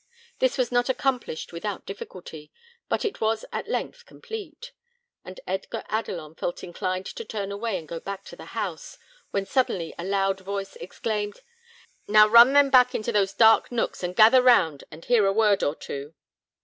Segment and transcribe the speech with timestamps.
[0.39, 2.51] This was not accomplished without difficulty,
[2.89, 4.71] but it was at length complete;
[5.23, 8.97] and Edgar Adelon felt inclined to turn away and go back to the house,
[9.29, 11.41] when suddenly a loud voice exclaimed,
[12.07, 15.61] "Now run them back into those dark nooks, and gather round and hear a word
[15.63, 16.15] or two."